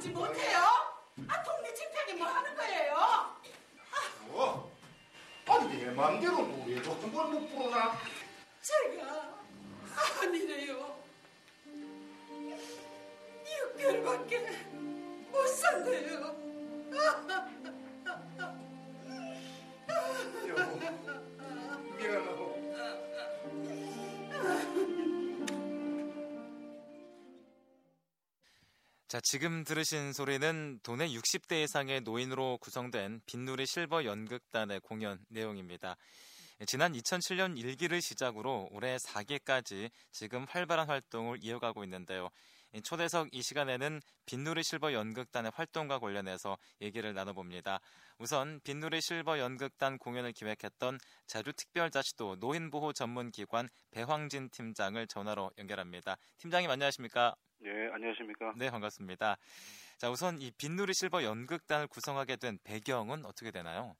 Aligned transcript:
그만두지 0.00 0.08
못해요? 0.10 0.58
아 1.28 1.42
동네 1.42 1.72
집행이 1.74 2.14
뭐 2.14 2.26
하는 2.26 2.54
거예요? 2.56 2.94
어? 4.30 4.70
아내 5.46 5.84
맘대로 5.90 6.46
노래 6.46 6.80
같은 6.80 7.12
걸못 7.12 7.50
부르나? 7.50 7.98
제가 8.62 9.34
아니래요 10.22 10.96
6개월밖에 13.76 14.64
못 15.30 15.46
산대요 15.46 16.34
여보 20.48 21.29
자, 29.10 29.18
지금 29.24 29.64
들으신 29.64 30.12
소리는 30.12 30.78
도내 30.84 31.08
60대 31.08 31.64
이상의 31.64 32.02
노인으로 32.02 32.58
구성된 32.58 33.22
빈누리 33.26 33.66
실버 33.66 34.04
연극단의 34.04 34.78
공연 34.78 35.18
내용입니다. 35.28 35.96
지난 36.64 36.92
2007년 36.92 37.56
1기를 37.56 38.00
시작으로 38.00 38.68
올해 38.70 38.98
4기까지 38.98 39.90
지금 40.12 40.46
활발한 40.48 40.86
활동을 40.86 41.40
이어가고 41.42 41.82
있는데요. 41.82 42.28
초대석 42.84 43.30
이 43.32 43.42
시간에는 43.42 44.00
빈누리 44.26 44.62
실버 44.62 44.92
연극단의 44.92 45.50
활동과 45.56 45.98
관련해서 45.98 46.56
얘기를 46.80 47.12
나눠봅니다. 47.12 47.80
우선 48.18 48.60
빈누리 48.62 49.00
실버 49.00 49.40
연극단 49.40 49.98
공연을 49.98 50.30
기획했던 50.34 51.00
제주특별자치도 51.26 52.36
노인보호 52.38 52.92
전문기관 52.92 53.70
배황진 53.90 54.50
팀장을 54.50 55.04
전화로 55.08 55.50
연결합니다. 55.58 56.16
팀장님 56.38 56.70
안녕하십니까? 56.70 57.34
네, 57.62 57.90
안녕하십니까? 57.92 58.54
네, 58.56 58.70
반갑습니다. 58.70 59.36
자, 59.98 60.10
우선 60.10 60.40
이 60.40 60.50
빈누리 60.58 60.94
실버 60.94 61.22
연극단을 61.22 61.88
구성하게 61.88 62.36
된 62.36 62.58
배경은 62.64 63.26
어떻게 63.26 63.50
되나요? 63.50 63.94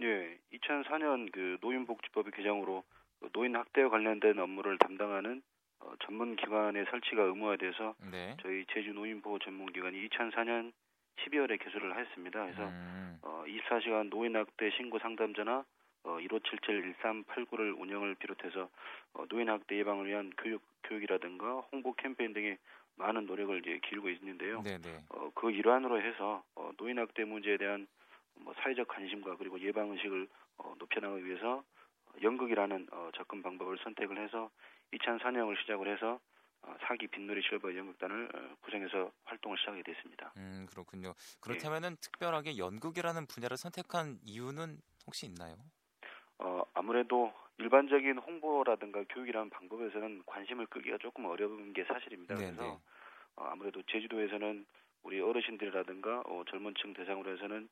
예, 0.00 0.38
2004년 0.52 1.30
그 1.32 1.58
노인복지법의 1.60 2.32
개정으로 2.32 2.84
그 3.20 3.28
노인 3.32 3.56
학대와 3.56 3.90
관련된 3.90 4.38
업무를 4.38 4.78
담당하는 4.78 5.42
어, 5.80 5.92
전문 6.04 6.36
기관의 6.36 6.86
설치가 6.90 7.22
의무화돼서 7.22 7.94
네. 8.10 8.36
저희 8.40 8.64
제주 8.72 8.92
노인보호 8.92 9.40
전문 9.40 9.72
기관이 9.72 10.08
2004년 10.08 10.72
12월에 11.24 11.62
개설을 11.62 11.98
했습니다. 11.98 12.40
그래서 12.40 12.68
음, 12.68 13.18
어, 13.22 13.44
24시간 13.46 14.10
노인 14.10 14.36
학대 14.36 14.70
신고 14.76 15.00
상담 15.00 15.34
전화 15.34 15.64
어, 16.04 16.18
1577-1389를 16.18 17.78
운영을 17.78 18.14
비롯해서 18.14 18.68
어, 19.14 19.24
노인 19.28 19.48
학대 19.48 19.76
예방을 19.78 20.06
위한 20.06 20.32
교육 20.38 20.62
교육이라든가 20.84 21.60
홍보 21.72 21.94
캠페인 21.94 22.32
등의 22.32 22.58
많은 22.96 23.26
노력을 23.26 23.58
이제 23.58 23.80
기울고 23.88 24.10
있는데요. 24.10 24.62
네, 24.62 24.78
네. 24.78 25.04
어, 25.10 25.30
그 25.34 25.50
일환으로 25.50 26.00
해서 26.00 26.42
어, 26.54 26.70
노인 26.76 26.98
학대 26.98 27.24
문제에 27.24 27.56
대한 27.56 27.86
뭐 28.34 28.54
사회적 28.54 28.88
관심과 28.88 29.36
그리고 29.36 29.60
예방 29.60 29.90
의식을 29.90 30.28
어, 30.58 30.74
높여나가기 30.78 31.24
위해서 31.24 31.64
어, 32.06 32.12
연극이라는 32.22 32.88
어, 32.92 33.10
접근 33.16 33.42
방법을 33.42 33.78
선택을 33.82 34.22
해서 34.22 34.50
2004년을 34.92 35.58
시작을 35.62 35.92
해서 35.92 36.20
어, 36.62 36.76
사기 36.86 37.08
빈놀이 37.08 37.42
실버 37.42 37.74
연극단을 37.74 38.28
어, 38.34 38.56
구성해서 38.62 39.10
활동을 39.24 39.58
시작하게 39.58 39.82
됐습니다. 39.82 40.32
음, 40.36 40.66
그렇군요. 40.70 41.14
그렇다면은 41.40 41.96
특별하게 42.00 42.56
연극이라는 42.56 43.26
분야를 43.26 43.56
선택한 43.56 44.18
이유는 44.24 44.78
혹시 45.06 45.26
있나요? 45.26 45.56
어, 46.38 46.62
아무래도 46.74 47.32
일반적인 47.58 48.18
홍보라든가 48.18 49.04
교육이라는 49.08 49.50
방법에서는 49.50 50.22
관심을 50.26 50.66
끄기가 50.66 50.98
조금 50.98 51.26
어려운 51.26 51.72
게 51.72 51.84
사실입니다. 51.84 52.34
네, 52.34 52.46
그래서 52.46 52.62
네. 52.62 52.78
어, 53.36 53.44
아무래도 53.50 53.82
제주도에서는 53.90 54.66
우리 55.02 55.20
어르신들이라든가 55.20 56.22
어, 56.26 56.44
젊은층 56.50 56.92
대상으로 56.94 57.32
해서는 57.32 57.68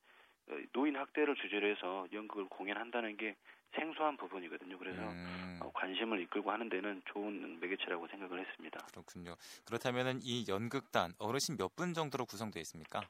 어, 0.50 0.54
노인 0.72 0.96
학대를 0.96 1.34
주제로 1.36 1.66
해서 1.66 2.06
연극을 2.12 2.46
공연한다는 2.48 3.16
게 3.16 3.36
생소한 3.76 4.16
부분이거든요. 4.16 4.78
그래서 4.78 5.00
음, 5.00 5.60
어, 5.62 5.70
관심을 5.72 6.20
이끌고 6.22 6.50
하는 6.50 6.68
데는 6.68 7.02
좋은 7.12 7.58
매개체라고 7.60 8.08
생각을 8.08 8.41
했습니다. 8.44 8.80
그렇군요. 8.91 9.34
그렇다면은 9.66 10.20
이 10.22 10.44
연극단 10.48 11.12
어르신 11.18 11.56
몇 11.56 11.70
분 11.76 11.94
정도로 11.94 12.26
구성되어 12.26 12.60
있습니까? 12.62 13.00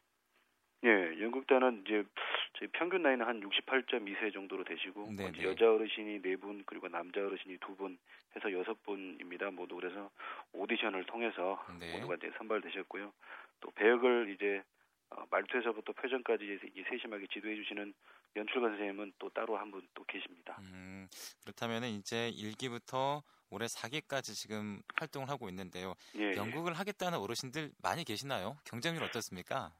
예, 0.84 0.88
연극단은 1.22 1.84
이제 1.86 2.04
저희 2.54 2.68
평균 2.72 3.02
나이는 3.02 3.24
한 3.26 3.40
68.2세 3.40 4.32
정도로 4.32 4.64
되시고 4.64 5.12
네, 5.16 5.24
어, 5.26 5.32
네. 5.32 5.42
여자 5.44 5.70
어르신이 5.72 6.20
네분 6.20 6.64
그리고 6.66 6.88
남자 6.88 7.20
어르신이 7.20 7.58
두분 7.58 7.98
해서 8.36 8.52
여섯 8.52 8.82
분입니다. 8.84 9.50
모두 9.50 9.76
그래서 9.76 10.10
오디션을 10.52 11.04
통해서 11.04 11.64
네. 11.78 11.92
모두가 11.94 12.16
이제 12.16 12.30
선발되셨고요. 12.38 13.12
또 13.60 13.70
배역을 13.72 14.34
이제 14.34 14.62
어, 15.10 15.24
말투에서부터 15.30 15.92
표정까지 15.92 16.44
이제 16.44 16.68
이 16.76 16.84
세심하게 16.88 17.26
지도해 17.32 17.54
주시는 17.56 17.92
연출가 18.36 18.68
선생님은 18.68 19.12
또 19.18 19.28
따로 19.30 19.56
한 19.56 19.70
분 19.72 19.82
또 19.94 20.04
계십니다. 20.04 20.56
음, 20.60 21.08
그렇다면은 21.42 21.88
이제 21.88 22.30
1기부터 22.36 23.22
올해 23.50 23.66
4기까지 23.66 24.34
지금 24.36 24.80
활동을 24.96 25.28
하고 25.28 25.48
있는데요. 25.48 25.94
예, 26.16 26.34
연극을 26.36 26.74
하겠다는 26.74 27.18
어르신들 27.18 27.72
많이 27.82 28.04
계시나요? 28.04 28.56
경쟁률 28.64 29.02
어떻습니까? 29.02 29.72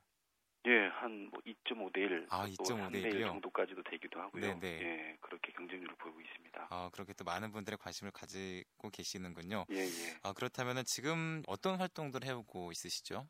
예, 0.67 0.89
한뭐 0.89 1.41
2.5대 1.47 1.99
1, 1.99 2.27
아, 2.29 2.45
또2.5대 2.45 2.93
3대 2.93 2.95
1 2.97 3.11
1이요? 3.11 3.27
정도까지도 3.29 3.83
되기도 3.85 4.21
하고요. 4.21 4.41
네, 4.41 4.61
네. 4.61 4.81
예, 4.83 5.17
그렇게 5.21 5.53
경쟁률을 5.53 5.95
보이고 5.97 6.21
있습니다. 6.21 6.69
아, 6.71 6.91
그렇게 6.93 7.15
또 7.15 7.25
많은 7.25 7.51
분들의 7.51 7.79
관심을 7.79 8.13
가지고 8.13 8.91
계시는군요. 8.91 9.65
예, 9.71 9.77
예. 9.79 10.19
아, 10.23 10.35
그렇다면은 10.35 10.83
지금 10.85 11.43
어떤 11.47 11.81
활동들 11.81 12.25
해오고 12.25 12.73
있으시죠? 12.73 13.27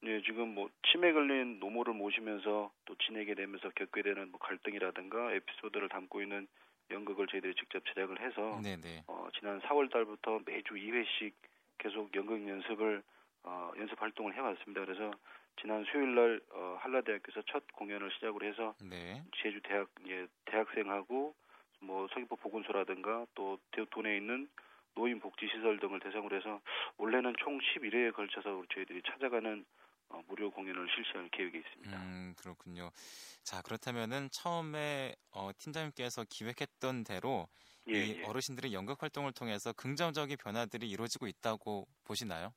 네, 0.00 0.20
지금 0.22 0.54
뭐 0.54 0.68
치매 0.90 1.12
걸린 1.12 1.60
노모를 1.60 1.94
모시면서 1.94 2.72
또 2.84 2.94
지내게 3.06 3.36
되면서 3.36 3.70
겪게 3.76 4.02
되는 4.02 4.32
뭐 4.32 4.40
갈등이라든가 4.40 5.32
에피소드를 5.32 5.88
담고 5.88 6.20
있는 6.22 6.48
연극을 6.90 7.28
저희들이 7.28 7.54
직접 7.54 7.84
제작을 7.86 8.20
해서 8.20 8.60
네네. 8.60 9.04
어, 9.06 9.28
지난 9.38 9.60
4월 9.60 9.90
달부터 9.92 10.40
매주 10.44 10.74
2회씩 10.74 11.32
계속 11.78 12.12
연극 12.16 12.46
연습을 12.48 13.04
어, 13.44 13.70
연습 13.78 14.00
활동을 14.02 14.34
해왔습니다. 14.34 14.84
그래서 14.84 15.12
지난 15.60 15.84
수요일 15.84 16.14
날 16.14 16.40
어, 16.52 16.76
한라대학교에서 16.80 17.42
첫 17.50 17.64
공연을 17.74 18.10
시작으로 18.12 18.46
해서 18.46 18.74
네. 18.80 19.22
제주 19.42 19.60
대학 19.62 19.88
예, 20.08 20.26
대학생하고 20.46 21.34
뭐 21.80 22.08
서귀포 22.12 22.36
보건소라든가 22.36 23.26
또 23.34 23.58
대- 23.70 23.84
도내에 23.90 24.16
있는 24.16 24.48
노인 24.94 25.20
복지 25.20 25.46
시설 25.48 25.78
등을 25.80 26.00
대상으로 26.00 26.36
해서 26.36 26.60
원래는 26.98 27.34
총 27.42 27.58
11회에 27.60 28.10
걸쳐서 28.12 28.64
저희들이 28.74 29.02
찾아가는 29.02 29.64
어, 30.08 30.22
무료 30.28 30.50
공연을 30.50 30.88
실시할 30.94 31.28
계획이 31.30 31.58
있습니다. 31.58 31.96
음, 31.96 32.34
그렇군요. 32.36 32.90
자, 33.44 33.62
그렇다면은 33.62 34.28
처음에 34.30 35.14
어, 35.32 35.50
팀장님께서 35.58 36.24
기획했던 36.28 37.04
대로 37.04 37.48
예, 37.88 38.04
이 38.04 38.16
예. 38.18 38.22
어르신들의 38.22 38.72
연극 38.72 39.02
활동을 39.02 39.32
통해서 39.32 39.72
긍정적인 39.72 40.36
변화들이 40.38 40.88
이루어지고 40.88 41.26
있다고 41.26 41.86
보시나요? 42.04 42.52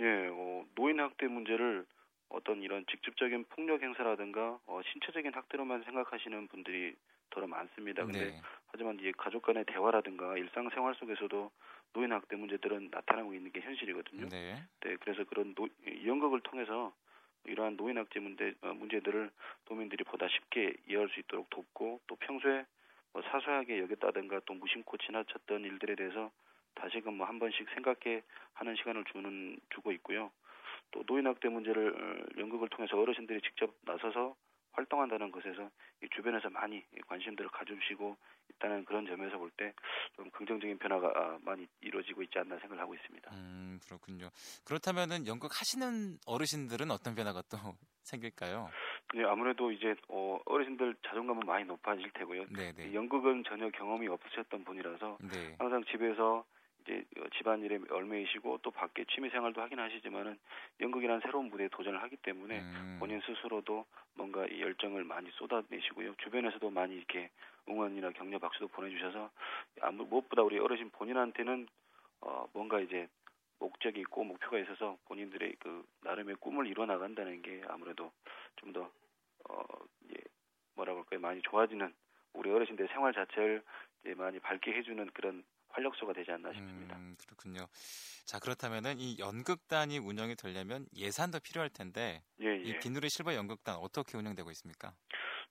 예, 0.00 0.04
어, 0.32 0.64
노인 0.74 1.00
학대 1.00 1.26
문제를 1.26 1.86
어떤 2.30 2.62
이런 2.62 2.86
직접적인 2.86 3.44
폭력 3.50 3.82
행사라든가 3.82 4.58
어, 4.66 4.80
신체적인 4.92 5.34
학대로만 5.34 5.82
생각하시는 5.84 6.48
분들이 6.48 6.94
더러 7.30 7.46
많습니다. 7.46 8.04
근데 8.04 8.30
네. 8.30 8.40
하지만 8.68 8.98
이제 8.98 9.12
가족 9.16 9.42
간의 9.42 9.64
대화라든가 9.66 10.36
일상생활 10.36 10.94
속에서도 10.96 11.50
노인 11.92 12.12
학대 12.12 12.36
문제들은 12.36 12.88
나타나고 12.90 13.34
있는 13.34 13.52
게 13.52 13.60
현실이거든요. 13.60 14.28
네. 14.28 14.62
네, 14.80 14.96
그래서 15.00 15.24
그런 15.24 15.54
노, 15.54 15.68
이 15.86 16.06
연극을 16.06 16.40
통해서 16.40 16.92
이러한 17.44 17.76
노인 17.76 17.98
학대 17.98 18.20
문제 18.20 18.54
어, 18.62 18.72
문제들을 18.74 19.30
도민들이 19.66 20.04
보다 20.04 20.28
쉽게 20.28 20.74
이해할 20.88 21.08
수 21.08 21.20
있도록 21.20 21.50
돕고 21.50 22.00
또 22.06 22.16
평소에 22.16 22.64
뭐 23.12 23.22
사소하게 23.22 23.80
여겼다든가 23.80 24.40
또 24.46 24.54
무심코 24.54 24.96
지나쳤던 24.98 25.64
일들에 25.64 25.94
대해서 25.96 26.30
다시금 26.74 27.14
뭐 27.14 27.26
한 27.26 27.38
번씩 27.38 27.68
생각해 27.74 28.22
하는 28.54 28.76
시간을 28.76 29.04
주는 29.04 29.58
주고 29.74 29.92
있고요. 29.92 30.30
또 30.92 31.02
노인 31.04 31.26
학대 31.26 31.48
문제를 31.48 31.90
어, 31.94 32.40
연극을 32.40 32.68
통해서 32.68 32.98
어르신들이 33.00 33.40
직접 33.42 33.74
나서서 33.82 34.34
활동한다는 34.72 35.32
것에서 35.32 35.68
이 36.02 36.08
주변에서 36.14 36.48
많이 36.50 36.84
관심들을 37.06 37.50
가져주시고 37.50 38.16
있다는 38.54 38.84
그런 38.84 39.06
점에서 39.06 39.36
볼 39.38 39.50
때 39.56 39.72
좀 40.16 40.30
긍정적인 40.30 40.78
변화가 40.78 41.08
아, 41.14 41.38
많이 41.42 41.66
이루어지고 41.80 42.22
있지 42.22 42.38
않나 42.38 42.58
생각을 42.58 42.80
하고 42.82 42.94
있습니다. 42.94 43.30
음, 43.34 43.78
그렇군요. 43.84 44.28
그렇다면은 44.64 45.26
연극 45.26 45.50
하시는 45.60 46.18
어르신들은 46.26 46.90
어떤 46.90 47.14
변화가 47.14 47.42
또 47.50 47.56
생길까요? 48.04 48.70
네, 49.14 49.24
아무래도 49.24 49.72
이제 49.72 49.94
어, 50.08 50.38
어르신들 50.44 50.96
자존감은 51.06 51.46
많이 51.46 51.64
높아질 51.64 52.10
테고요. 52.12 52.46
네, 52.50 52.72
네. 52.72 52.92
연극은 52.94 53.42
전혀 53.44 53.68
경험이 53.70 54.08
없으셨던 54.08 54.64
분이라서 54.64 55.18
네. 55.22 55.56
항상 55.58 55.82
집에서 55.84 56.44
이제 56.82 57.04
어, 57.18 57.28
집안일에 57.36 57.80
얼매이시고 57.90 58.58
또 58.62 58.70
밖에 58.70 59.04
취미 59.04 59.30
생활도 59.30 59.60
하긴 59.62 59.78
하시지만은 59.78 60.38
연극이라는 60.80 61.20
새로운 61.22 61.48
무대에 61.48 61.68
도전을 61.68 62.02
하기 62.02 62.16
때문에 62.16 62.60
음, 62.60 62.96
본인 62.98 63.20
스스로도 63.20 63.84
뭔가 64.14 64.46
이 64.46 64.60
열정을 64.60 65.04
많이 65.04 65.30
쏟아내시고요. 65.32 66.14
주변에서도 66.16 66.70
많이 66.70 66.96
이렇게 66.96 67.30
응원이나 67.68 68.10
격려 68.10 68.38
박수도 68.38 68.68
보내주셔서 68.68 69.30
아무 69.82 70.04
무엇보다 70.04 70.42
우리 70.42 70.58
어르신 70.58 70.90
본인한테는 70.90 71.68
어 72.22 72.48
뭔가 72.52 72.80
이제 72.80 73.08
목적이 73.58 74.00
있고 74.00 74.24
목표가 74.24 74.58
있어서 74.58 74.98
본인들의 75.06 75.56
그 75.60 75.84
나름의 76.02 76.36
꿈을 76.36 76.66
이뤄 76.66 76.86
나간다는 76.86 77.42
게 77.42 77.62
아무래도 77.68 78.10
좀더어 78.56 78.90
이제 80.04 80.16
뭐라 80.74 80.92
그럴까요 80.92 81.20
많이 81.20 81.40
좋아지는 81.42 81.92
우리 82.32 82.50
어르신들 82.50 82.88
생활 82.88 83.12
자체를 83.12 83.62
이제 84.00 84.14
많이 84.14 84.38
밝게 84.38 84.72
해주는 84.72 85.10
그런 85.12 85.44
활력소가 85.70 86.12
되지 86.12 86.30
않나 86.32 86.52
싶습니다. 86.52 86.96
음, 86.96 87.16
그렇군요. 87.18 87.66
자, 88.24 88.38
그렇다면은 88.38 88.98
이 88.98 89.18
연극단이 89.18 89.98
운영이 89.98 90.36
되려면 90.36 90.86
예산도 90.96 91.40
필요할 91.40 91.70
텐데 91.70 92.22
예, 92.40 92.56
이 92.56 92.70
예. 92.70 92.78
빈누리 92.78 93.08
실버 93.08 93.34
연극단 93.34 93.76
어떻게 93.76 94.16
운영되고 94.16 94.50
있습니까? 94.52 94.92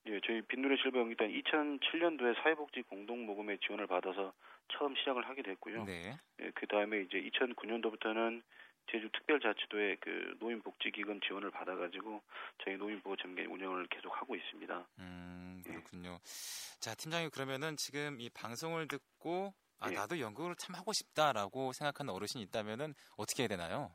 예, 0.05 0.19
저희 0.25 0.41
빈누리 0.41 0.77
실버 0.81 0.99
연극단 0.99 1.27
2007년도에 1.29 2.41
사회복지 2.41 2.83
공동 2.83 3.25
모금의 3.25 3.59
지원을 3.59 3.87
받아서 3.87 4.33
처음 4.73 4.95
시작을 4.95 5.27
하게 5.27 5.41
됐고요. 5.41 5.83
네. 5.85 6.17
예, 6.41 6.51
그 6.55 6.67
다음에 6.67 7.01
이제 7.01 7.17
2009년도부터는 7.21 8.41
제주 8.91 9.09
특별자치도의 9.11 9.97
그 9.99 10.35
노인복지기금 10.39 11.19
지원을 11.21 11.51
받아가지고 11.51 12.21
저희 12.63 12.75
노인보호 12.77 13.15
전개 13.17 13.45
운영을 13.45 13.87
계속 13.87 14.09
하고 14.19 14.35
있습니다. 14.35 14.87
음, 14.99 15.61
예. 15.67 15.69
그렇군요. 15.69 16.19
자, 16.79 16.95
팀장님 16.95 17.29
그러면은 17.31 17.75
지금 17.77 18.19
이 18.19 18.29
방송을 18.29 18.87
듣고 18.87 19.53
아, 19.79 19.89
예. 19.91 19.95
나도 19.95 20.19
연극을 20.19 20.55
참 20.57 20.75
하고 20.75 20.91
싶다라고 20.93 21.71
생각하는 21.73 22.13
어르신이 22.13 22.43
있다면은 22.45 22.93
어떻게 23.17 23.43
해야 23.43 23.47
되나요? 23.47 23.91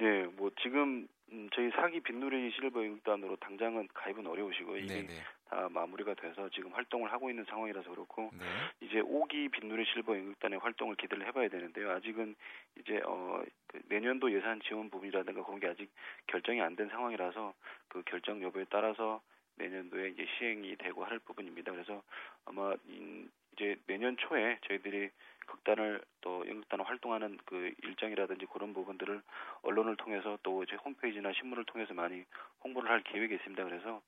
예, 0.00 0.24
뭐 0.36 0.50
지금 0.62 1.06
음, 1.32 1.48
저희 1.54 1.70
사기 1.70 2.00
빈누리 2.00 2.52
실버 2.52 2.84
연극단으로 2.84 3.36
당장은 3.36 3.88
가입은 3.94 4.26
어려우시고 4.26 4.76
이게 4.76 4.94
네, 4.94 5.02
네. 5.06 5.14
다 5.48 5.68
마무리가 5.70 6.14
돼서 6.14 6.48
지금 6.50 6.72
활동을 6.72 7.10
하고 7.12 7.30
있는 7.30 7.44
상황이라서 7.48 7.90
그렇고 7.90 8.30
네. 8.32 8.44
이제 8.80 9.00
5기 9.00 9.50
빈누리 9.50 9.84
실버 9.92 10.16
연극단의 10.16 10.58
활동을 10.60 10.96
기대를 10.96 11.26
해봐야 11.26 11.48
되는데요. 11.48 11.90
아직은 11.92 12.36
이제 12.78 13.00
어, 13.04 13.42
그 13.66 13.80
내년도 13.88 14.32
예산 14.32 14.60
지원 14.60 14.88
부분이라든가 14.90 15.42
그런 15.44 15.58
게 15.60 15.66
아직 15.68 15.90
결정이 16.28 16.60
안 16.60 16.76
된 16.76 16.88
상황이라서 16.90 17.54
그 17.88 18.02
결정 18.06 18.42
여부에 18.42 18.66
따라서 18.70 19.20
내년도에 19.56 20.10
이제 20.10 20.26
시행이 20.38 20.76
되고 20.76 21.04
할 21.04 21.18
부분입니다. 21.20 21.72
그래서 21.72 22.02
아마 22.44 22.74
내년 24.06 24.16
초에 24.18 24.58
저희들이 24.68 25.10
극단을 25.46 26.00
또 26.20 26.46
연극단을 26.46 26.88
활동하는 26.88 27.38
그 27.44 27.72
일정이라든지 27.82 28.46
그런 28.46 28.72
부분들을 28.72 29.20
언론을 29.62 29.96
통해서 29.96 30.38
또 30.44 30.62
이제 30.62 30.76
홈페이지나 30.76 31.32
신문을 31.32 31.64
통해서 31.64 31.92
많이 31.92 32.24
홍보를 32.62 32.88
할 32.88 33.02
계획이 33.02 33.34
있습니다. 33.34 33.64
그래서 33.64 34.00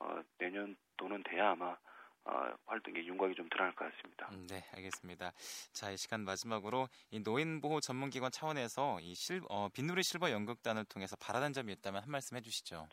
어, 0.00 0.20
내년 0.38 0.76
도는 0.96 1.22
돼야 1.22 1.50
아마 1.50 1.76
어, 2.24 2.54
활동의 2.66 3.06
윤곽이 3.06 3.34
좀 3.34 3.48
드러날 3.48 3.74
것 3.74 3.92
같습니다. 3.92 4.28
음, 4.32 4.46
네, 4.48 4.64
알겠습니다. 4.74 5.32
자, 5.72 5.90
이 5.90 5.96
시간 5.96 6.22
마지막으로 6.22 6.88
이 7.10 7.20
노인보호 7.20 7.80
전문기관 7.80 8.30
차원에서 8.32 8.98
이 9.02 9.14
실, 9.14 9.42
어, 9.50 9.68
빈누리 9.72 10.02
실버 10.02 10.30
연극단을 10.30 10.84
통해서 10.86 11.16
바라는 11.16 11.52
점이 11.52 11.72
있다면 11.74 12.02
한 12.02 12.10
말씀 12.10 12.36
해주시죠. 12.36 12.88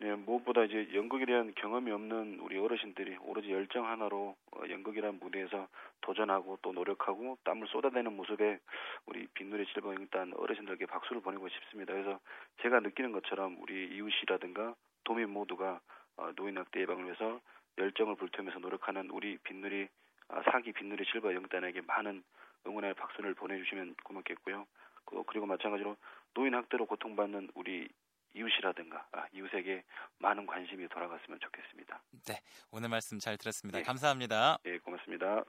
네, 0.00 0.12
무엇보다 0.16 0.64
이제 0.64 0.88
연극에 0.92 1.24
대한 1.24 1.52
경험이 1.54 1.92
없는 1.92 2.40
우리 2.40 2.58
어르신들이 2.58 3.16
오로지 3.22 3.50
열정 3.52 3.86
하나로 3.86 4.36
어, 4.52 4.60
연극이라는 4.68 5.20
무대에서 5.20 5.68
도전하고 6.00 6.58
또 6.62 6.72
노력하고 6.72 7.38
땀을 7.44 7.68
쏟아내는 7.68 8.14
모습에 8.16 8.58
우리 9.06 9.26
빈누리 9.34 9.64
실버 9.66 9.90
연극단 9.94 10.32
어르신들에게 10.34 10.86
박수를 10.86 11.22
보내고 11.22 11.48
싶습니다. 11.48 11.92
그래서 11.92 12.18
제가 12.62 12.80
느끼는 12.80 13.12
것처럼 13.12 13.56
우리 13.60 13.86
이웃이라든가 13.96 14.74
도민 15.04 15.30
모두가 15.30 15.80
어, 16.16 16.32
노인 16.36 16.58
학대 16.58 16.80
예방을 16.80 17.04
위해서 17.04 17.40
열정을 17.78 18.16
불태우면서 18.16 18.58
노력하는 18.58 19.10
우리 19.10 19.38
빈누리 19.38 19.88
아, 20.28 20.42
사기 20.50 20.72
빈누리 20.72 21.04
실버 21.04 21.34
연극단에게 21.34 21.82
많은 21.86 22.22
응원의 22.66 22.94
박수를 22.94 23.34
보내주시면 23.34 23.94
고맙겠고요. 24.02 24.66
그- 25.04 25.22
그리고 25.26 25.46
마찬가지로 25.46 25.96
노인 26.34 26.54
학대로 26.54 26.86
고통받는 26.86 27.50
우리 27.54 27.88
이웃이라든가 28.34 29.06
아, 29.12 29.26
이웃에게 29.32 29.84
많은 30.18 30.46
관심이 30.46 30.88
돌아갔으면 30.88 31.38
좋겠습니다. 31.40 32.02
네, 32.26 32.40
오늘 32.70 32.88
말씀 32.88 33.18
잘 33.18 33.38
들었습니다. 33.38 33.78
예. 33.78 33.82
감사합니다. 33.82 34.58
예, 34.66 34.78
고맙습니다. 34.78 35.44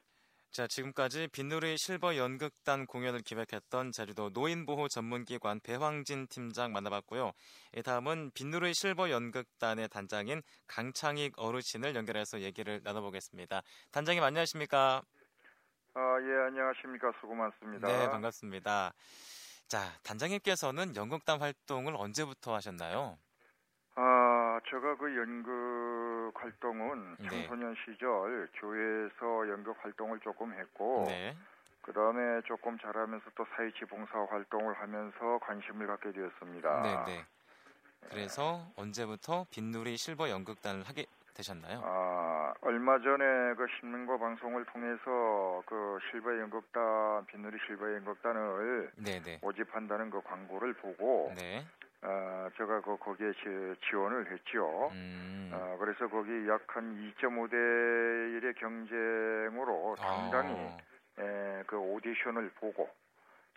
자, 0.52 0.68
지금까지 0.68 1.28
빈누리 1.34 1.78
실버 1.78 2.16
연극단 2.16 2.86
공연을 2.86 3.20
기획했던 3.20 3.92
제주도 3.92 4.30
노인보호 4.30 4.88
전문기관 4.88 5.60
배황진 5.60 6.28
팀장 6.28 6.72
만나봤고요. 6.72 7.34
예, 7.76 7.82
다음은 7.82 8.32
빈누리 8.34 8.74
실버 8.74 9.10
연극단의 9.10 9.90
단장인 9.90 10.42
강창익 10.68 11.34
어르신을 11.38 11.96
연결해서 11.96 12.40
얘기를 12.40 12.80
나눠보겠습니다. 12.84 13.64
단장님 13.92 14.24
안녕하십니까? 14.24 15.02
아, 15.96 16.18
예, 16.22 16.48
안녕하십니까. 16.48 17.12
수고 17.20 17.36
많습니다. 17.36 17.88
네, 17.88 18.10
반갑습니다. 18.10 18.94
자, 19.68 20.00
단장님께서는 20.04 20.96
연극단 20.96 21.40
활동을 21.42 21.96
언제부터 21.96 22.54
하셨나요? 22.56 23.18
아, 23.96 24.60
제가 24.70 24.98
그 24.98 25.16
연극 25.16 26.32
활동은 26.36 27.18
네. 27.18 27.28
청소년 27.30 27.76
시절 27.86 28.50
교회에서 28.60 29.50
연극 29.50 29.78
활동을 29.84 30.20
조금 30.20 30.52
했고, 30.54 31.06
네. 31.08 31.36
그 31.82 31.94
다음에 31.94 32.42
조금 32.46 32.78
자라면서 32.80 33.26
또 33.36 33.46
사회치 33.56 33.86
봉사 33.86 34.20
활동을 34.30 34.74
하면서 34.82 35.40
관심을 35.44 35.88
갖게 35.88 36.12
되었습니다. 36.12 36.70
네, 36.82 36.98
네. 37.06 37.26
그래서 38.10 38.72
언제부터 38.76 39.48
빈누리 39.52 39.98
실버 39.98 40.30
연극단을 40.30 40.84
하게 40.84 41.08
되셨나요? 41.36 41.82
아, 41.84 42.54
얼마 42.62 42.98
전에 43.00 43.54
그 43.56 43.68
신문과 43.80 44.18
방송을 44.18 44.66
통해서 44.66 45.62
그 45.66 46.00
실버 46.10 46.40
연극단, 46.40 47.26
빈누리 47.28 47.58
실버 47.68 47.94
연극단을 47.96 48.92
네, 48.98 49.22
네. 49.22 49.40
모집한다는 49.42 50.10
그 50.10 50.22
광고를 50.22 50.74
보고, 50.76 51.34
네. 51.36 51.66
아, 52.02 52.50
제가 52.58 52.82
그 52.82 52.98
거기에 52.98 53.32
지- 53.34 53.80
지원을 53.90 54.32
했죠. 54.32 54.90
음. 54.94 55.52
아, 55.54 55.76
그래서 55.80 56.08
거기 56.08 56.48
약 56.48 56.62
한 56.76 56.96
2.5대 57.18 57.54
1의 57.56 58.56
경쟁으로 58.60 59.96
상당히 59.98 60.52
아, 61.18 61.22
에, 61.22 61.64
그 61.68 61.78
오디션을 61.78 62.50
보고 62.60 62.90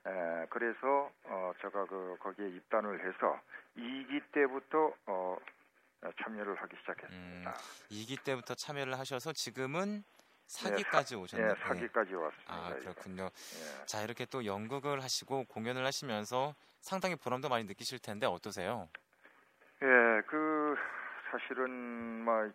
에, 0.07 0.47
그래서 0.51 1.11
어, 1.25 1.53
제가 1.61 1.85
그 1.87 2.17
거기에 2.21 2.49
입단을 2.49 3.01
해서 3.07 3.41
2기 3.77 4.23
때부터 4.33 4.93
어, 5.07 5.37
참여를 6.23 6.55
하기 6.63 6.77
시작했습니다. 6.81 7.53
2기 7.91 8.23
때부터 8.25 8.55
참여를 8.55 8.99
하셔서 8.99 9.33
지금은 9.33 10.03
네, 10.03 10.71
4기까지 10.71 11.07
사- 11.09 11.19
오셨네요. 11.19 11.49
예, 11.51 11.55
4기까지 11.63 12.15
왔습니다. 12.15 12.55
아. 12.55 12.75
그렇군요. 12.79 13.25
예. 13.25 13.85
자, 13.87 14.03
이렇게 14.03 14.25
또 14.27 14.45
연극을 14.47 15.03
하시고 15.03 15.45
공연을 15.45 15.85
하시면서 15.85 16.55
상당히 16.81 17.17
보람도 17.17 17.49
많이 17.49 17.65
느끼실 17.65 17.99
텐데 17.99 18.27
어떠세요? 18.27 18.89
예, 19.83 19.87
그 20.27 20.77
사실은 21.31 21.71
막 22.25 22.53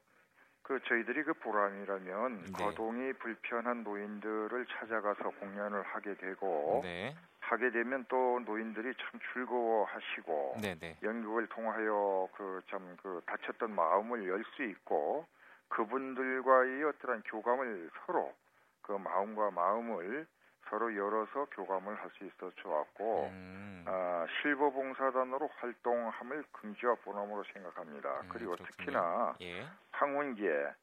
그 0.65 0.79
저희들이 0.87 1.23
그 1.23 1.33
보람이라면 1.33 2.43
네. 2.45 2.51
거동이 2.53 3.11
불편한 3.19 3.83
노인들을 3.83 4.65
찾아가서 4.67 5.23
공연을 5.41 5.83
하게 5.83 6.15
되고 6.15 6.79
네. 6.81 7.13
하게 7.43 7.71
되면 7.71 8.05
또 8.09 8.39
노인들이 8.45 8.93
참 8.95 9.19
즐거워하시고 9.33 10.57
네, 10.61 10.75
네. 10.79 10.97
연극을 11.03 11.47
통하여 11.47 12.27
그참그 12.35 13.21
다쳤던 13.25 13.75
마음을 13.75 14.27
열 14.27 14.43
수 14.55 14.63
있고 14.63 15.25
그분들과의 15.69 16.83
어떠한 16.83 17.23
교감을 17.25 17.89
서로 18.05 18.33
그 18.81 18.91
마음과 18.93 19.51
마음을 19.51 20.25
서로 20.69 20.95
열어서 20.95 21.45
교감을 21.51 21.95
할 21.95 22.09
수 22.17 22.25
있어 22.25 22.51
좋았고 22.55 23.27
음. 23.31 23.83
아, 23.87 24.25
실버 24.41 24.69
봉사단으로 24.71 25.49
활동함을 25.57 26.43
긍지와 26.51 26.95
보람으로 27.03 27.43
생각합니다. 27.53 28.21
음, 28.21 28.29
그리고 28.31 28.51
그렇군요. 28.55 28.65
특히나 28.77 29.35
예. 29.41 29.67
황혼기에 29.91 30.73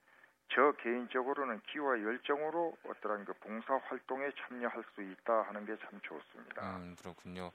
저 0.53 0.73
개인적으로는 0.83 1.61
기와 1.69 2.03
열정으로 2.03 2.77
어떠한 2.85 3.25
그 3.25 3.33
봉사 3.35 3.77
활동에 3.77 4.29
참여할 4.37 4.83
수 4.95 5.03
있다 5.03 5.43
하는 5.43 5.65
게 5.65 5.77
참 5.79 6.01
좋습니다. 6.03 6.77
음, 6.77 6.97
그렇군요. 6.99 7.53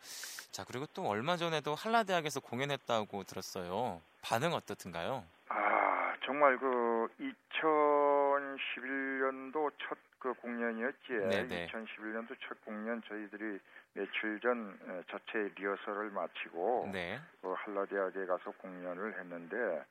자, 0.51 0.63
그리고 0.65 0.85
또 0.93 1.05
얼마 1.07 1.35
전에도 1.37 1.75
한라 1.75 2.03
대학에서 2.03 2.39
공연했다고 2.39 3.23
들었어요. 3.23 4.01
반응 4.21 4.53
어떻든가요? 4.53 5.25
아, 5.49 6.15
정말 6.25 6.57
그 6.57 7.07
2011년도 7.19 9.71
첫 9.79 9.97
그 10.25 10.33
공연이었지. 10.33 11.13
네네. 11.29 11.67
2011년도 11.67 12.35
첫 12.47 12.59
공연 12.65 12.99
저희들이 13.03 13.59
며칠 13.93 14.39
전 14.39 14.75
에, 14.89 15.03
자체 15.11 15.51
리허설을 15.55 16.09
마치고 16.09 16.89
네. 16.91 17.19
그 17.41 17.53
한라 17.55 17.85
대학에 17.85 18.25
가서 18.25 18.49
공연을 18.57 19.19
했는데 19.19 19.85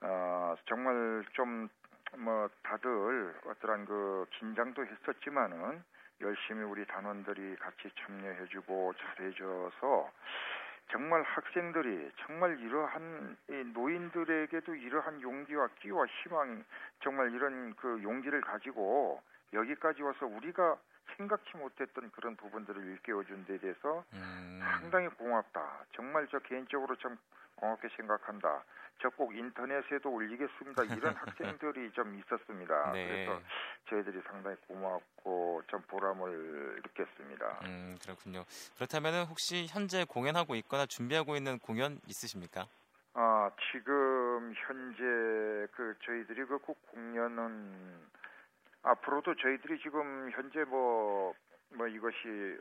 어, 0.00 0.56
정말 0.66 1.24
좀 1.34 1.68
뭐 2.18 2.48
다들 2.62 3.34
어떠한 3.46 3.84
그 3.86 4.26
긴장도 4.30 4.84
했었지만은 4.84 5.82
열심히 6.20 6.62
우리 6.64 6.84
단원들이 6.86 7.56
같이 7.56 7.90
참여해주고 7.98 8.94
잘해줘서 8.94 10.10
정말 10.90 11.22
학생들이 11.22 12.10
정말 12.26 12.58
이러한 12.58 13.36
이 13.48 13.52
노인들에게도 13.72 14.74
이러한 14.74 15.22
용기와 15.22 15.68
끼와 15.80 16.04
희망 16.06 16.64
정말 17.02 17.32
이런 17.32 17.74
그 17.76 18.02
용기를 18.02 18.40
가지고 18.40 19.22
여기까지 19.52 20.02
와서 20.02 20.26
우리가 20.26 20.76
생각지 21.16 21.56
못했던 21.56 22.10
그런 22.12 22.36
부분들을 22.36 22.82
일깨워준 22.82 23.44
데 23.46 23.58
대해서 23.58 24.04
음, 24.14 24.60
상당히 24.62 25.08
고맙다. 25.08 25.84
정말 25.94 26.26
저 26.30 26.38
개인적으로 26.40 26.96
참 26.96 27.18
고맙게 27.56 27.88
생각한다. 27.96 28.64
저 29.02 29.08
꼭 29.16 29.34
인터넷에도 29.34 30.10
올리겠습니다. 30.12 30.84
이런 30.84 31.14
학생들이 31.16 31.90
좀 31.92 32.18
있었습니다. 32.18 32.92
네. 32.92 33.08
그래서 33.26 33.40
저희들이 33.88 34.20
상당히 34.26 34.56
고맙고 34.68 35.62
좀 35.68 35.80
보람을 35.88 36.82
느꼈습니다. 36.84 37.60
음, 37.64 37.96
그렇군요. 38.02 38.44
그렇다면 38.76 39.26
혹시 39.26 39.66
현재 39.70 40.04
공연하고 40.04 40.54
있거나 40.56 40.84
준비하고 40.84 41.34
있는 41.36 41.58
공연 41.58 41.98
있으십니까? 42.08 42.66
아 43.14 43.50
지금 43.72 44.52
현재 44.54 45.02
그 45.72 45.94
저희들이 46.04 46.44
그꼭 46.44 46.78
공연은 46.92 48.00
앞으로도 48.82 49.34
저희들이 49.36 49.78
지금 49.80 50.30
현재 50.32 50.64
뭐 50.64 51.34
뭐 51.72 51.86
이것이 51.86 52.58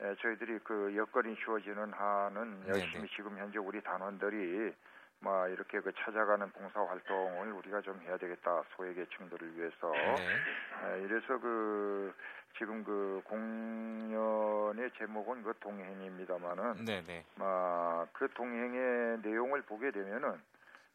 에, 0.00 0.14
저희들이 0.22 0.58
그 0.64 0.96
여건이 0.96 1.36
주어지는 1.36 1.92
한은 1.92 2.60
네네. 2.62 2.68
열심히 2.70 3.06
지금 3.10 3.36
현재 3.36 3.58
우리 3.58 3.82
단원들이 3.82 4.74
뭐 5.20 5.46
이렇게 5.48 5.80
그 5.80 5.92
찾아가는 5.92 6.50
봉사 6.52 6.80
활동을 6.82 7.52
우리가 7.52 7.82
좀 7.82 8.00
해야 8.00 8.16
되겠다 8.16 8.62
소외 8.70 8.94
계층들을 8.94 9.54
위해서 9.58 9.90
네. 9.92 10.96
에, 10.96 11.02
이래서 11.02 11.38
그 11.38 12.14
지금 12.56 12.82
그 12.84 13.20
공연의 13.24 14.90
제목은 14.92 15.42
그 15.42 15.52
동행입니다만은 15.60 16.86
네, 16.86 17.02
네. 17.06 17.22
아, 17.38 18.06
그 18.14 18.28
동행의 18.28 19.18
내용을 19.22 19.60
보게 19.62 19.90
되면은 19.90 20.40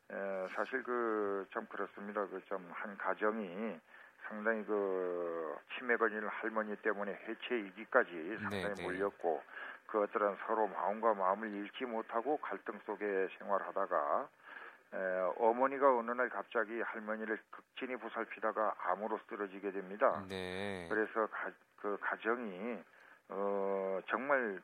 에, 0.10 0.48
사실 0.56 0.82
그 0.82 1.46
참 1.54 1.68
그렇습니다. 1.68 2.26
그 2.26 2.42
좀 2.48 2.68
한 2.72 2.98
가정이 2.98 3.80
상당히 4.32 4.64
그 4.66 5.58
치매 5.78 5.98
걸리는 5.98 6.26
할머니 6.26 6.74
때문에 6.78 7.12
해체이기까지 7.28 8.38
상당히 8.42 8.64
네, 8.64 8.74
네. 8.76 8.84
몰렸고 8.84 9.44
그 9.88 10.02
어떠한 10.04 10.38
서로 10.48 10.68
마음과 10.68 11.14
마음을 11.16 11.52
잃지 11.52 11.84
못하고 11.84 12.38
갈등 12.38 12.80
속에 12.86 13.28
생활하다가 13.38 14.30
에, 14.94 14.98
어머니가 15.38 15.98
어느 15.98 16.12
날 16.12 16.30
갑자기 16.30 16.80
할머니를 16.82 17.38
극진히 17.52 17.98
보살피다가 17.98 18.74
암으로 18.80 19.20
쓰러지게 19.28 19.72
됩니다. 19.72 20.24
네. 20.30 20.88
그래서 20.90 21.28
가, 21.28 21.52
그 21.82 21.98
가정이 22.00 22.82
어 23.30 24.00
정말 24.08 24.62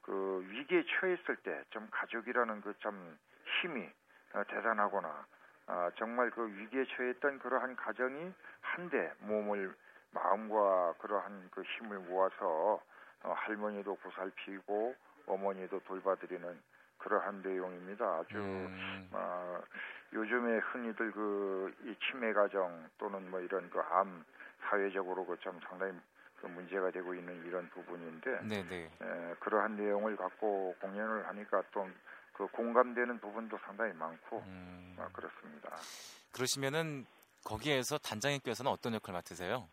그 0.00 0.42
위기에 0.48 0.84
처했을 0.86 1.36
때 1.36 1.62
좀 1.70 1.86
가족이라는 1.90 2.62
그 2.62 2.72
참 2.82 3.18
힘이 3.60 3.88
어, 4.34 4.42
대단하거나 4.44 5.26
아, 5.66 5.90
정말 5.96 6.30
그 6.30 6.46
위기에 6.48 6.84
처했던 6.84 7.38
그러한 7.38 7.76
가정이 7.76 8.32
한데 8.60 9.12
몸을 9.20 9.74
마음과 10.12 10.94
그러한 10.98 11.48
그 11.50 11.62
힘을 11.62 11.98
모아서 12.00 12.80
어, 13.22 13.32
할머니도 13.32 13.96
보살피고 13.96 14.94
어머니도 15.26 15.80
돌봐드리는 15.80 16.60
그러한 16.98 17.42
내용입니다. 17.42 18.04
아주 18.04 18.36
음, 18.38 19.08
아, 19.12 19.60
요즘에 20.12 20.58
흔히들 20.58 21.12
그 21.12 21.72
이 21.84 21.96
치매 22.00 22.32
가정 22.32 22.88
또는 22.98 23.30
뭐 23.30 23.40
이런 23.40 23.68
그 23.70 23.80
암 23.80 24.24
사회적으로 24.68 25.24
그좀 25.26 25.58
상당히 25.68 25.92
그 26.40 26.46
문제가 26.46 26.90
되고 26.90 27.14
있는 27.14 27.44
이런 27.46 27.68
부분인데 27.70 28.40
네, 28.42 28.62
네. 28.68 28.90
에, 29.00 29.34
그러한 29.40 29.76
내용을 29.76 30.16
갖고 30.16 30.74
공연을 30.80 31.26
하니까 31.28 31.62
또 31.72 31.88
그 32.42 32.48
공감되는 32.48 33.20
부분도 33.20 33.56
상당히 33.64 33.92
많고 33.92 34.42
음, 34.44 34.96
아, 34.98 35.08
그렇습니다. 35.12 35.70
그러시면은 36.32 37.06
거기에서 37.44 37.98
단장님께서는 37.98 38.70
어떤 38.70 38.94
역할 38.94 39.12
맡으세요? 39.12 39.68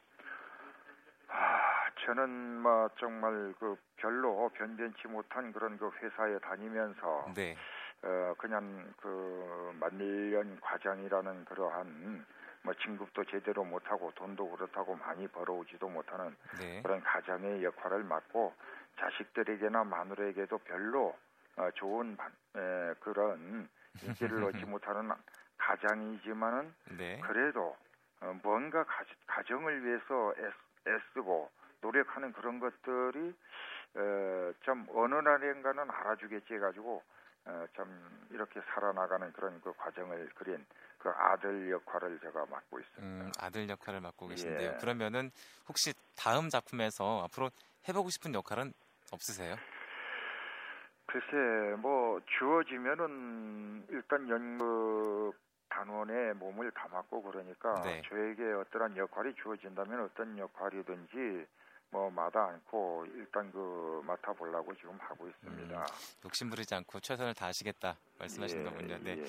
아, 1.30 1.90
저는 2.06 2.62
뭐 2.62 2.88
정말 3.00 3.56
그 3.60 3.76
별로 3.96 4.50
변변치 4.50 5.08
못한 5.08 5.52
그런 5.52 5.80
그 5.80 5.90
회사에 5.90 6.38
다니면서 6.40 7.32
네. 7.34 7.58
어, 8.04 8.36
그냥 8.38 8.94
그 8.98 9.76
만년 9.80 10.60
과장이라는 10.62 11.46
그러한 11.46 12.26
뭐 12.62 12.74
진급도 12.76 13.24
제대로 13.26 13.64
못하고 13.64 14.12
돈도 14.14 14.48
그렇다고 14.52 14.96
많이 14.96 15.28
벌어오지도 15.28 15.90
못하는 15.90 16.36
네. 16.60 16.82
그런 16.84 17.02
가장의 17.02 17.64
역할을 17.64 18.04
맡고 18.04 18.54
자식들에게나 19.00 19.86
마누라에게도 19.86 20.60
별로 20.60 21.08
어, 21.08 21.29
좋은 21.76 22.16
반- 22.16 22.32
에, 22.56 22.94
그런 23.00 23.70
인기를 24.02 24.44
얻지 24.46 24.66
못하는 24.66 25.12
가장이지만은 25.58 26.74
네. 26.98 27.20
그래도 27.22 27.76
어, 28.22 28.38
뭔가 28.44 28.84
가, 28.84 29.04
가 29.28 29.44
정을 29.44 29.84
위해서 29.86 30.34
애, 30.38 30.92
애쓰고 30.92 31.50
노력하는 31.82 32.34
그런 32.34 32.60
것들이 32.60 33.34
어, 33.96 34.52
좀 34.62 34.86
어느 34.94 35.16
날인가는 35.16 35.90
알아주겠지 35.90 36.54
해가지고 36.56 37.02
어, 37.46 37.66
좀 37.74 38.28
이렇게 38.32 38.60
살아나가는 38.74 39.32
그런 39.34 39.60
그 39.62 39.74
과정을 39.74 40.30
그린 40.36 40.66
그 40.98 41.10
아들 41.10 41.72
역할을 41.72 42.20
제가 42.20 42.46
맡고 42.48 42.80
있습니다. 42.80 43.26
음, 43.26 43.32
아들 43.40 43.70
역할을 43.70 44.02
맡고 44.02 44.28
계신데요. 44.28 44.72
예. 44.72 44.78
그러면은 44.80 45.32
혹시 45.68 45.94
다음 46.18 46.50
작품에서 46.50 47.24
앞으로 47.24 47.50
해보고 47.88 48.10
싶은 48.10 48.34
역할은 48.34 48.74
없으세요? 49.12 49.56
글쎄 51.10 51.76
뭐 51.82 52.22
주어지면은 52.38 53.84
일단 53.90 54.30
연극 54.30 55.34
단원의 55.70 56.36
몸을 56.36 56.72
담았고 56.72 57.24
그러니까 57.24 57.82
네. 57.82 58.02
저에게 58.08 58.44
어떠한 58.54 58.96
역할이 58.96 59.34
주어진다면 59.42 60.06
어떤 60.06 60.38
역할이든지 60.38 61.48
뭐 61.92 62.12
마다 62.12 62.46
않고 62.46 63.08
일단 63.16 63.52
그 63.52 64.04
맡아보려고 64.06 64.76
지금 64.76 64.96
하고 65.00 65.28
있습니다. 65.28 65.86
욕심 66.26 66.50
부리지 66.52 66.76
않고 66.76 67.00
최선을 67.00 67.34
다하시겠다 67.34 67.98
말씀하시는 68.20 68.64
예, 68.64 68.70
거군요. 68.70 68.98
네. 69.00 69.18
예. 69.18 69.26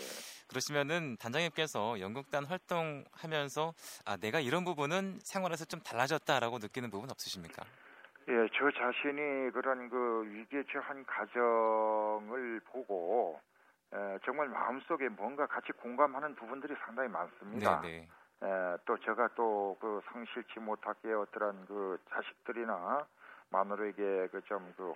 그러시면은 0.49 1.17
단장님께서 1.17 1.99
연극단 2.01 2.45
활동하면서 2.45 3.73
아 4.05 4.17
내가 4.19 4.41
이런 4.41 4.65
부분은 4.65 5.21
생활에서 5.25 5.65
좀 5.65 5.81
달라졌다라고 5.81 6.59
느끼는 6.59 6.91
부분 6.91 7.11
없으십니까? 7.11 7.65
예, 8.31 8.49
저 8.55 8.71
자신이 8.71 9.51
그런 9.51 9.89
그 9.89 10.23
위기에 10.25 10.63
처한 10.71 11.05
가정을 11.05 12.61
보고 12.67 13.41
에, 13.93 14.19
정말 14.25 14.47
마음속에 14.49 15.09
뭔가 15.09 15.47
같이 15.47 15.73
공감하는 15.73 16.37
부분들이 16.37 16.77
상당히 16.85 17.09
많습니다. 17.09 17.81
네, 17.81 18.09
네. 18.41 18.47
에, 18.47 18.77
또 18.85 18.97
제가 18.99 19.29
또그 19.35 20.03
성실치 20.13 20.61
못하게 20.61 21.13
어떠한 21.13 21.67
그 21.67 21.99
자식들이나 22.09 23.05
마누라에게 23.51 24.29
그좀그 24.29 24.95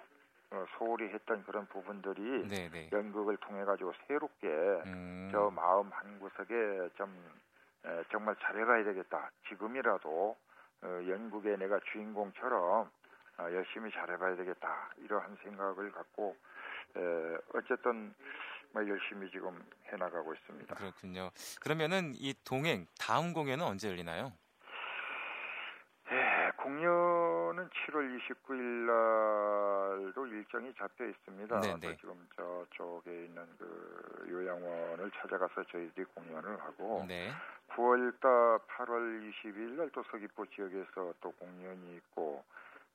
소홀히 0.78 1.08
했던 1.08 1.42
그런 1.42 1.66
부분들이 1.66 2.46
네, 2.46 2.70
네. 2.70 2.88
연극을 2.92 3.36
통해 3.38 3.64
가지고 3.64 3.92
새롭게 4.06 4.46
음, 4.86 5.28
저 5.32 5.50
마음 5.50 5.90
한 5.90 6.20
구석에 6.20 6.88
좀 6.94 7.12
에, 7.84 8.04
정말 8.12 8.36
잘해가야 8.36 8.84
되겠다. 8.84 9.28
지금이라도 9.48 10.36
어, 10.82 10.86
연극의 11.08 11.58
내가 11.58 11.80
주인공처럼 11.90 12.88
어, 13.38 13.42
열심히 13.52 13.90
잘해봐야 13.90 14.36
되겠다. 14.36 14.90
이러한 14.98 15.36
생각을 15.42 15.90
갖고 15.92 16.36
에, 16.96 17.00
어쨌든 17.54 18.14
뭐 18.72 18.86
열심히 18.88 19.30
지금 19.30 19.64
해나가고 19.86 20.34
있습니다. 20.34 20.74
그렇군요. 20.74 21.30
그러면은 21.60 22.12
이 22.16 22.34
동행 22.44 22.86
다음 22.98 23.32
공연은 23.32 23.64
언제 23.64 23.88
열리나요? 23.88 24.32
예, 26.12 26.50
공연은 26.56 27.68
7월 27.70 28.20
29일 28.20 28.60
날도 30.06 30.26
일정이 30.26 30.72
잡혀 30.74 31.06
있습니다. 31.06 31.60
네네. 31.60 31.80
또 31.80 31.96
지금 31.96 32.28
저쪽에 32.36 33.10
있는 33.24 33.46
그 33.58 34.26
요양원을 34.28 35.10
찾아가서 35.12 35.64
저희들이 35.64 36.04
공연을 36.14 36.60
하고 36.60 37.04
네. 37.08 37.30
9월달 37.70 38.60
8월 38.68 39.32
20일 39.32 39.58
날 39.76 39.90
또 39.92 40.02
서귀포 40.10 40.46
지역에서 40.46 41.14
또 41.20 41.30
공연이 41.32 41.96
있고 41.96 42.44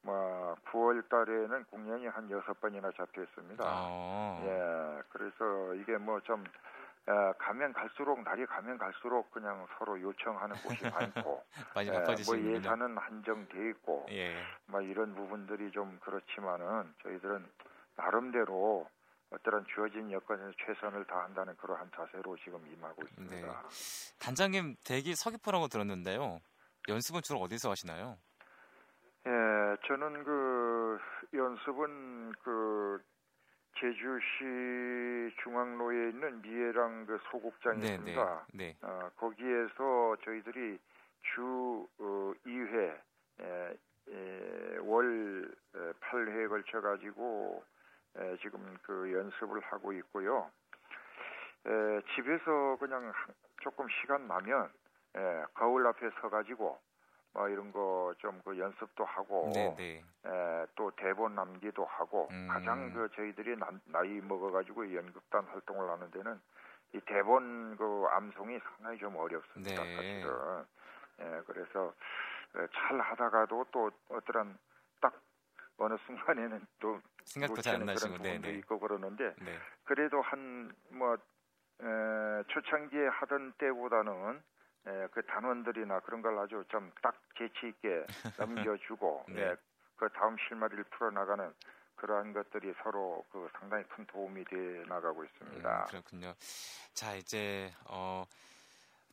뭐 0.01 0.55
9월 0.71 1.07
달에는 1.09 1.65
공연이 1.65 2.07
한 2.07 2.29
여섯 2.31 2.59
번이나 2.59 2.89
잡혀 2.95 3.21
있습니다. 3.23 3.63
어, 3.65 4.41
예, 4.45 5.01
그래서 5.09 5.73
이게 5.75 5.97
뭐좀 5.97 6.43
에, 6.43 7.33
가면 7.37 7.73
갈수록 7.73 8.21
날이 8.23 8.45
가면 8.45 8.77
갈수록 8.77 9.29
그냥 9.31 9.67
서로 9.77 9.99
요청하는 10.01 10.55
곳이 10.57 10.83
많고 11.23 11.43
많이 11.75 11.89
에, 11.89 11.91
뭐 11.91 11.99
바빠지시는군요. 12.01 12.55
예산은 12.57 12.97
한정돼 12.97 13.69
있고 13.71 14.05
예. 14.11 14.35
뭐 14.67 14.81
이런 14.81 15.13
부분들이 15.15 15.71
좀 15.71 15.99
그렇지만은 16.03 16.93
저희들은 17.03 17.45
나름대로 17.95 18.87
어떠한 19.31 19.65
주어진 19.75 20.11
여건에서 20.11 20.51
최선을 20.65 21.05
다한다는 21.05 21.55
그러한 21.57 21.91
자세로 21.95 22.35
지금 22.37 22.65
임하고 22.73 23.03
있습니다. 23.03 23.63
단장님 24.19 24.75
댁이 24.85 25.13
서귀포라고 25.15 25.67
들었는데요. 25.67 26.39
연습은 26.87 27.21
주로 27.21 27.39
어디서 27.41 27.69
하시나요? 27.69 28.17
예, 29.25 29.77
저는 29.85 30.23
그 30.23 30.99
연습은 31.33 32.31
그 32.43 33.01
제주시 33.77 35.35
중앙로에 35.43 36.09
있는 36.09 36.41
미애랑 36.41 37.05
그 37.05 37.17
소극장이 37.29 37.79
네, 37.81 37.87
네, 37.87 37.93
있습니다. 37.95 38.45
네. 38.53 38.77
어, 38.81 39.09
거기에서 39.17 40.15
저희들이 40.23 40.79
주 41.33 41.87
어, 41.99 42.33
2회 42.45 42.99
에, 43.41 43.77
에, 44.09 44.77
월 44.81 45.49
에, 45.75 45.91
8회에 46.01 46.49
걸쳐 46.49 46.81
가지고 46.81 47.63
에, 48.17 48.37
지금 48.37 48.77
그 48.83 49.11
연습을 49.13 49.59
하고 49.61 49.93
있고요. 49.93 50.49
에, 51.65 52.01
집에서 52.15 52.77
그냥 52.79 53.11
한- 53.13 53.35
조금 53.61 53.85
시간 54.01 54.27
나면 54.27 54.71
에, 55.15 55.43
거울 55.53 55.85
앞에 55.87 56.09
서 56.21 56.29
가지고 56.29 56.79
뭐 57.33 57.47
이런 57.47 57.71
거 57.71 58.13
좀 58.19 58.41
그 58.43 58.57
연습도 58.57 59.05
하고 59.05 59.51
네, 59.53 59.73
네. 59.77 60.03
에, 60.25 60.65
또 60.75 60.91
대본 60.91 61.35
남기도 61.35 61.85
하고 61.85 62.27
음. 62.31 62.47
가장 62.51 62.91
그 62.93 63.07
저희들이 63.15 63.55
나, 63.57 63.69
나이 63.85 64.19
먹어가지고 64.21 64.93
연극단 64.95 65.45
활동을 65.45 65.89
하는 65.89 66.09
데는 66.11 66.39
이 66.93 66.99
대본 67.01 67.77
그 67.77 68.05
암송이 68.09 68.59
상당히 68.59 68.97
좀 68.97 69.15
어렵습니다 69.15 69.83
네. 69.83 69.95
사실은 69.95 70.65
예, 71.21 71.41
그래서 71.45 71.93
에, 72.55 72.67
잘 72.73 72.99
하다가도 72.99 73.65
또 73.71 73.91
어떠한 74.09 74.57
딱 74.99 75.13
어느 75.77 75.95
순간에는 76.05 76.65
또 76.79 76.99
생각도 77.25 77.61
잘안 77.61 77.85
나시고, 77.85 78.17
그런 78.17 78.23
네, 78.23 78.39
네. 78.39 78.57
있고 78.57 78.79
그러는데 78.79 79.35
네. 79.39 79.57
그래도 79.85 80.21
한뭐 80.21 81.17
초창기에 82.47 83.07
하던 83.07 83.53
때보다는 83.59 84.41
에, 84.87 85.07
그 85.11 85.21
단원들이나 85.25 85.99
그런 86.01 86.21
걸 86.21 86.37
아주 86.39 86.63
좀 86.69 86.91
딱 87.01 87.15
재치 87.37 87.67
있게 87.67 88.05
넘겨주고 88.37 89.25
네. 89.29 89.41
예, 89.41 89.55
그 89.97 90.07
다음 90.09 90.35
실마리를 90.47 90.83
풀어나가는 90.85 91.53
그러한 91.95 92.31
것들이 92.33 92.73
서로 92.83 93.25
그 93.31 93.49
상당히 93.59 93.83
큰 93.89 94.05
도움이 94.05 94.45
돼 94.45 94.55
나가고 94.87 95.23
있습니다. 95.25 95.69
음, 95.81 95.85
그렇군요. 95.89 96.33
자, 96.93 97.13
이제 97.15 97.71
어 97.89 98.23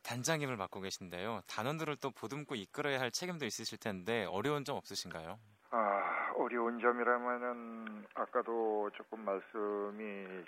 단장님을 0.03 0.55
맡고 0.55 0.79
계신데요. 0.79 1.41
단원들을 1.47 1.97
또 1.97 2.11
보듬고 2.11 2.55
이끌어야 2.55 2.99
할 2.99 3.11
책임도 3.11 3.45
있으실 3.45 3.77
텐데 3.77 4.23
어려운 4.25 4.63
점 4.63 4.77
없으신가요? 4.77 5.37
아, 5.71 6.31
어려운 6.37 6.79
점이라면은 6.79 8.05
아까도 8.13 8.89
조금 8.95 9.19
말씀이 9.25 10.45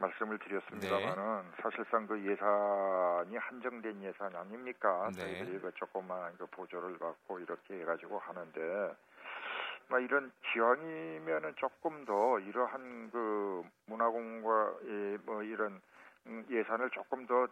말씀을 0.00 0.38
드렸습니다만은 0.38 1.52
사실상 1.62 2.06
그 2.06 2.18
예산이 2.18 3.36
한정된 3.36 4.02
예산 4.02 4.34
아닙니까? 4.34 5.10
네. 5.14 5.20
저희들이 5.20 5.60
그 5.60 5.72
조그만 5.74 6.36
그 6.38 6.46
보조를 6.46 6.98
받고 6.98 7.38
이렇게 7.40 7.80
해가지고 7.80 8.18
하는데 8.18 8.96
뭐 9.88 9.98
이런 9.98 10.32
기왕이면은 10.52 11.54
조금 11.56 12.04
더 12.04 12.38
이러한 12.38 13.10
그 13.10 13.62
문화공과 13.86 14.74
이뭐 14.84 15.42
이런 15.42 15.80
음, 16.26 16.46
예산을 16.50 16.90
조금 16.90 17.26
더 17.26 17.46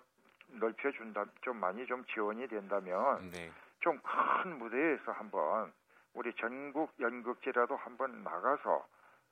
넓혀준다, 0.51 1.27
좀 1.43 1.59
많이 1.59 1.85
좀 1.87 2.05
지원이 2.07 2.49
된다면 2.49 3.31
네. 3.31 3.51
좀큰 3.81 4.59
무대에서 4.59 5.13
한번 5.13 5.73
우리 6.15 6.33
전국 6.35 6.93
연극제라도 6.99 7.77
한번 7.77 8.23
나가서 8.23 8.87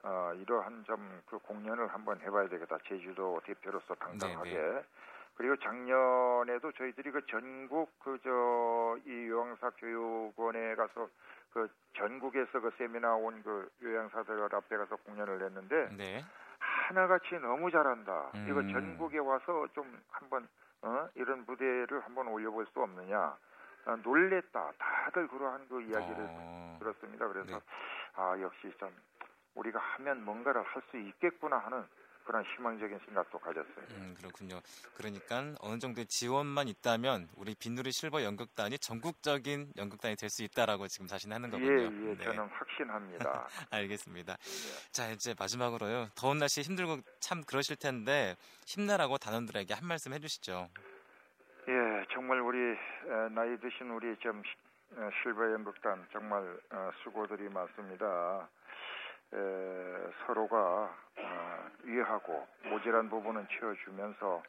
어, 0.06 0.32
이러한 0.34 0.84
좀 0.84 0.96
그 1.26 1.38
공연을 1.38 1.88
한번 1.88 2.20
해봐야 2.20 2.48
되겠다. 2.48 2.78
제주도 2.86 3.40
대표로서 3.44 3.94
당당하게. 3.96 4.52
네, 4.54 4.84
그리고 5.36 5.56
작년에도 5.56 6.70
저희들이 6.72 7.10
그 7.10 7.26
전국 7.26 7.98
그 7.98 8.16
저 8.22 8.96
이 9.04 9.26
요양사 9.28 9.70
교육원에 9.70 10.74
가서 10.76 11.08
그 11.52 11.68
전국에서 11.96 12.60
그 12.60 12.70
세미나 12.78 13.14
온 13.16 13.42
그 13.42 13.68
요양사들 13.82 14.54
앞에 14.54 14.76
가서 14.76 14.96
공연을 14.96 15.42
했는데 15.42 15.88
네. 15.96 16.24
하나같이 16.58 17.34
너무 17.40 17.70
잘한다. 17.70 18.30
음. 18.36 18.46
이거 18.48 18.62
전국에 18.62 19.18
와서 19.18 19.66
좀 19.74 20.00
한번 20.10 20.48
어? 20.82 21.08
이런 21.14 21.44
무대를 21.46 22.00
한번 22.04 22.28
올려볼 22.28 22.66
수 22.66 22.80
없느냐. 22.80 23.36
아, 23.86 23.96
놀랬다. 24.02 24.72
다들 24.78 25.26
그러한 25.28 25.66
그 25.68 25.80
이야기를 25.82 26.16
어, 26.18 26.76
들었습니다. 26.78 27.26
그래서 27.28 27.50
네. 27.58 27.60
아 28.14 28.36
역시 28.40 28.72
좀 28.78 28.88
우리가 29.56 29.78
하면 29.80 30.24
뭔가를 30.24 30.62
할 30.62 30.82
수 30.90 30.96
있겠구나 30.98 31.58
하는 31.58 31.84
그런 32.24 32.44
희망적인 32.44 32.98
생각도 33.06 33.38
가졌어요. 33.38 33.86
음, 33.90 34.14
그렇군요. 34.18 34.60
그러니까 34.94 35.54
어느 35.60 35.78
정도의 35.78 36.06
지원만 36.06 36.66
있다면 36.68 37.28
우리 37.36 37.54
빈누리 37.54 37.92
실버 37.92 38.22
연극단이 38.24 38.78
전국적인 38.78 39.72
연극단이 39.76 40.16
될 40.16 40.28
수 40.28 40.42
있다라고 40.42 40.88
지금 40.88 41.06
자신하는 41.06 41.50
거군요. 41.50 41.70
예, 41.70 41.84
예, 41.84 42.14
네. 42.16 42.24
저는 42.24 42.48
확신합니다. 42.48 43.46
알겠습니다. 43.70 44.32
예. 44.32 44.90
자, 44.92 45.08
이제 45.10 45.34
마지막으로요. 45.38 46.08
더운 46.16 46.38
날씨 46.38 46.62
힘들고 46.62 46.98
참 47.20 47.42
그러실 47.44 47.76
텐데 47.76 48.34
힘내라고 48.66 49.18
단원들에게 49.18 49.72
한 49.74 49.86
말씀 49.86 50.12
해주시죠. 50.12 50.68
예, 51.68 52.04
정말 52.12 52.40
우리 52.40 52.58
에, 52.58 53.28
나이 53.30 53.56
드신 53.58 53.88
우리 53.90 54.16
좀 54.18 54.42
시- 54.44 54.98
어, 54.98 55.08
실버 55.22 55.52
연극단 55.52 56.06
정말 56.12 56.58
어, 56.72 56.90
수고들이 57.02 57.48
많습니다. 57.48 58.48
에, 59.32 60.10
서로가 60.26 60.56
어, 61.18 61.68
이해하고 61.84 62.46
모자란 62.64 63.08
부분은 63.08 63.46
채워주면서 63.48 64.42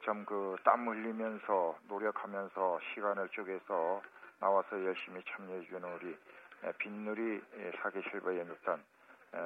좀그땀 0.00 0.88
흘리면서 0.88 1.78
노력하면서 1.88 2.80
시간을 2.94 3.28
쪼개서 3.28 4.02
나와서 4.40 4.84
열심히 4.84 5.22
참여해주는 5.24 5.94
우리 5.94 6.16
에, 6.64 6.72
빈누리 6.78 7.42
에, 7.54 7.72
사계 7.82 8.00
실버 8.10 8.36
연극단 8.38 8.82
에, 9.34 9.38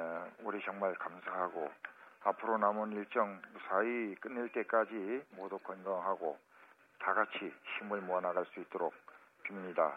우리 0.42 0.62
정말 0.64 0.94
감사하고 0.94 1.70
앞으로 2.24 2.58
남은 2.58 2.92
일정 2.92 3.40
무사히 3.52 4.14
끝낼 4.16 4.50
때까지 4.52 5.24
모두 5.36 5.58
건강하고 5.58 6.38
다 6.98 7.12
같이 7.12 7.52
힘을 7.78 8.00
모아 8.00 8.20
나갈 8.20 8.44
수 8.46 8.60
있도록 8.60 8.94
빕니다. 9.44 9.92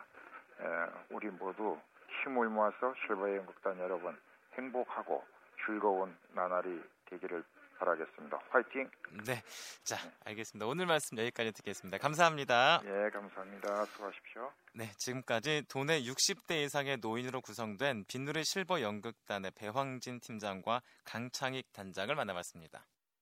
에, 0.60 0.92
우리 1.10 1.30
모두 1.30 1.80
힘을 2.24 2.50
모아서 2.50 2.94
실버 3.06 3.36
연극단 3.36 3.80
여러분 3.80 4.18
행복하고 4.58 5.24
즐거운 5.66 6.16
나날이 6.34 6.82
되기를 7.06 7.44
바라겠습니다. 7.80 8.40
화이팅! 8.50 8.90
네. 9.26 9.42
자, 9.84 9.96
알겠습니다. 10.26 10.68
오늘 10.68 10.86
말씀 10.86 11.18
여기까지 11.18 11.54
듣겠습니다. 11.54 11.98
감사합니다. 11.98 12.82
예, 12.84 13.10
감사합니다. 13.10 13.86
수고하십시오. 13.86 14.52
네, 14.74 14.92
지금까지 14.98 15.64
도내 15.70 16.02
60대 16.02 16.66
이상의 16.66 16.98
노인으로 16.98 17.42
구성된 17.42 18.06
빈누리 18.08 18.44
실버 18.44 18.82
연극단의 18.82 19.52
배황진 19.56 20.20
팀장과 20.20 20.82
강창익 21.06 21.72
단장을 21.72 22.14
만나봤습니다. 22.14 22.86